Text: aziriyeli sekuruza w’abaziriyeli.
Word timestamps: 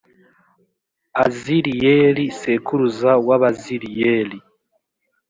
aziriyeli 1.23 2.25
sekuruza 2.39 3.11
w’abaziriyeli. 3.27 4.37